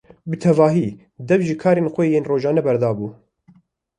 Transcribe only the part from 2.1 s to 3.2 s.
yên rojane berdabû.